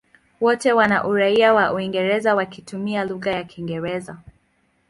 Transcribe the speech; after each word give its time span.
Wote 0.41 0.73
wana 0.73 1.03
uraia 1.03 1.53
wa 1.53 1.73
Uingereza 1.73 2.35
wakitumia 2.35 3.03
lugha 3.05 3.31
ya 3.31 3.43
Kiingereza. 3.43 4.17